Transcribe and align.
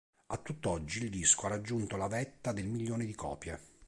A 0.29 0.37
tutt'oggi 0.41 1.03
il 1.03 1.11
disco 1.11 1.45
ha 1.45 1.49
raggiunto 1.49 1.95
la 1.95 2.07
vetta 2.07 2.53
del 2.53 2.65
milione 2.65 3.05
di 3.05 3.13
copie. 3.13 3.59